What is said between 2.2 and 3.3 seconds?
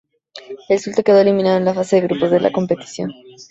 de la competición.